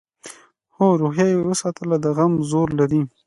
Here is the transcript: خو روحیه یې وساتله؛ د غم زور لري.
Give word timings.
خو 0.73 0.85
روحیه 1.01 1.27
یې 1.31 1.37
وساتله؛ 1.49 1.93
د 2.03 2.05
غم 2.17 2.33
زور 2.49 2.67
لري. 2.79 3.01